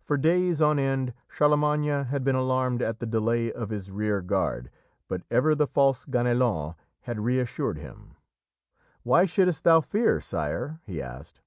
[0.00, 4.70] For days on end Charlemagne had been alarmed at the delay of his rearguard,
[5.08, 8.14] but ever the false Ganelon had reassured him.
[9.02, 11.40] "Why shouldst thou fear, sire?" he asked.